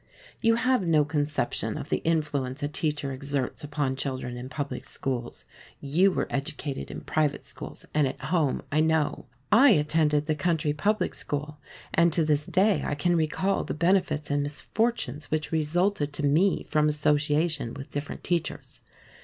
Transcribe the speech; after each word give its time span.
You 0.41 0.55
have 0.55 0.81
no 0.81 1.05
conception 1.05 1.77
of 1.77 1.89
the 1.89 1.97
influence 1.99 2.63
a 2.63 2.67
teacher 2.67 3.11
exerts 3.11 3.63
upon 3.63 3.95
children 3.95 4.35
in 4.35 4.49
public 4.49 4.83
schools. 4.85 5.45
You 5.79 6.11
were 6.11 6.25
educated 6.31 6.89
in 6.89 7.01
private 7.01 7.45
schools 7.45 7.85
and 7.93 8.07
at 8.07 8.19
home, 8.19 8.63
I 8.71 8.79
know. 8.79 9.27
I 9.51 9.69
attended 9.69 10.25
the 10.25 10.33
country 10.33 10.73
public 10.73 11.13
school, 11.13 11.59
and 11.93 12.11
to 12.13 12.25
this 12.25 12.47
day 12.47 12.81
I 12.83 12.95
can 12.95 13.15
recall 13.15 13.63
the 13.63 13.75
benefits 13.75 14.31
and 14.31 14.41
misfortunes 14.41 15.29
which 15.29 15.51
resulted 15.51 16.13
to 16.13 16.25
me 16.25 16.63
from 16.63 16.89
association 16.89 17.75
with 17.75 17.91
different 17.91 18.23
teachers. 18.23 18.81